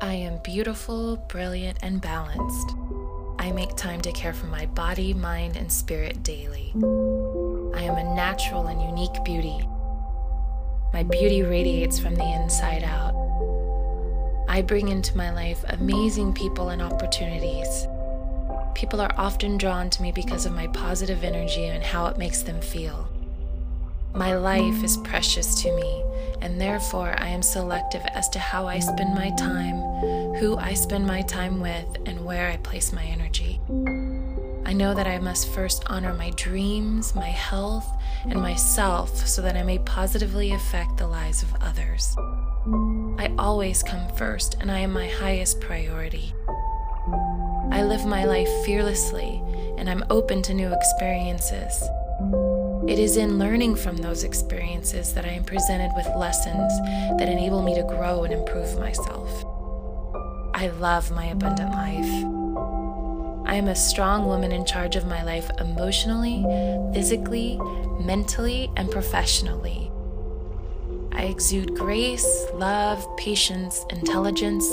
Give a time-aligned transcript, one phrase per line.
[0.00, 2.74] I am beautiful, brilliant, and balanced.
[3.38, 6.72] I make time to care for my body, mind, and spirit daily.
[7.74, 9.66] I am a natural and unique beauty.
[10.92, 13.14] My beauty radiates from the inside out.
[14.48, 17.86] I bring into my life amazing people and opportunities.
[18.74, 22.42] People are often drawn to me because of my positive energy and how it makes
[22.42, 23.08] them feel.
[24.14, 26.04] My life is precious to me,
[26.40, 29.76] and therefore I am selective as to how I spend my time,
[30.36, 33.60] who I spend my time with, and where I place my energy.
[34.66, 37.86] I know that I must first honor my dreams, my health,
[38.24, 42.16] and myself so that I may positively affect the lives of others.
[43.18, 46.34] I always come first, and I am my highest priority.
[47.70, 49.40] I live my life fearlessly,
[49.78, 51.82] and I'm open to new experiences.
[52.88, 56.72] It is in learning from those experiences that I am presented with lessons
[57.18, 59.44] that enable me to grow and improve myself.
[60.54, 62.24] I love my abundant life.
[63.44, 66.44] I am a strong woman in charge of my life emotionally,
[66.94, 67.58] physically,
[68.00, 69.90] mentally, and professionally.
[71.10, 74.64] I exude grace, love, patience, intelligence,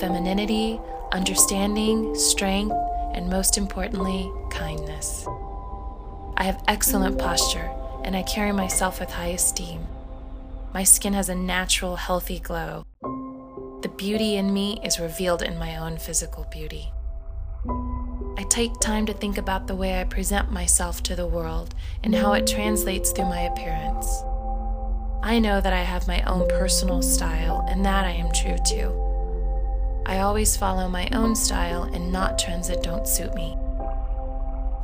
[0.00, 0.80] femininity,
[1.12, 2.74] understanding, strength,
[3.14, 5.28] and most importantly, kindness.
[6.36, 7.70] I have excellent posture
[8.04, 9.86] and I carry myself with high esteem.
[10.74, 12.84] My skin has a natural, healthy glow.
[13.02, 16.92] The beauty in me is revealed in my own physical beauty.
[18.38, 22.14] I take time to think about the way I present myself to the world and
[22.14, 24.22] how it translates through my appearance.
[25.22, 30.02] I know that I have my own personal style, and that I am true to.
[30.04, 33.56] I always follow my own style and not trends that don't suit me.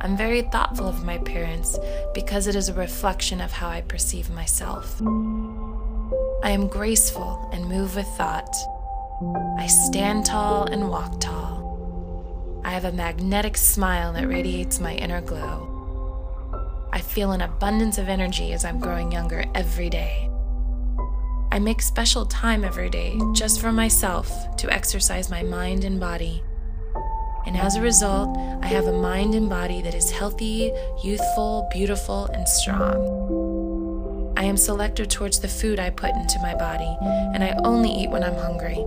[0.01, 1.77] I'm very thoughtful of my parents
[2.13, 5.01] because it is a reflection of how I perceive myself.
[6.41, 8.55] I am graceful and move with thought.
[9.57, 12.61] I stand tall and walk tall.
[12.63, 16.87] I have a magnetic smile that radiates my inner glow.
[16.93, 20.29] I feel an abundance of energy as I'm growing younger every day.
[21.51, 26.41] I make special time every day just for myself to exercise my mind and body.
[27.45, 30.71] And as a result, I have a mind and body that is healthy,
[31.03, 34.33] youthful, beautiful, and strong.
[34.37, 36.95] I am selective towards the food I put into my body,
[37.33, 38.85] and I only eat when I'm hungry.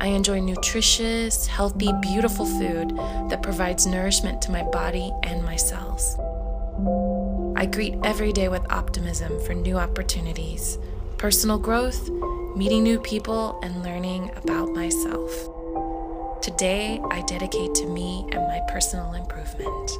[0.00, 2.96] I enjoy nutritious, healthy, beautiful food
[3.30, 6.16] that provides nourishment to my body and my cells.
[7.56, 10.78] I greet every day with optimism for new opportunities
[11.16, 12.10] personal growth,
[12.54, 15.53] meeting new people, and learning about myself.
[16.44, 19.90] Today, I dedicate to me and my personal improvement.